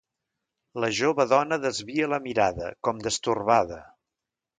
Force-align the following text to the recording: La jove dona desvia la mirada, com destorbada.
La 0.85 0.87
jove 0.99 1.25
dona 1.33 1.59
desvia 1.65 2.07
la 2.13 2.19
mirada, 2.23 2.71
com 2.89 3.03
destorbada. 3.09 3.79